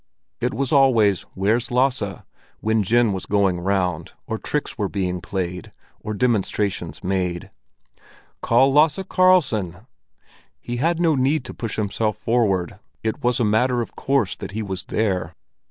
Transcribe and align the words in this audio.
It 0.39 0.51
was 0.55 0.71
always 0.71 1.27
"Where's 1.35 1.69
Lasse?" 1.69 2.23
when 2.59 2.81
gin 2.81 3.13
was 3.13 3.27
going 3.27 3.59
round, 3.59 4.13
or 4.25 4.39
tricks 4.39 4.75
were 4.75 4.89
being 4.89 5.21
played, 5.21 5.71
or 5.99 6.15
demonstrations 6.15 7.03
made. 7.03 7.51
"Call 8.41 8.73
Lasse 8.73 9.03
Karlsson!" 9.07 9.85
He 10.59 10.77
had 10.77 10.99
no 10.99 11.13
need 11.13 11.45
to 11.45 11.53
push 11.53 11.75
himself 11.75 12.17
forward; 12.17 12.79
it 13.03 13.23
was 13.23 13.39
a 13.39 13.45
matter 13.45 13.79
of 13.83 13.95
course 13.95 14.35
that 14.37 14.53
he 14.53 14.63
was 14.63 14.85
there. 14.85 15.35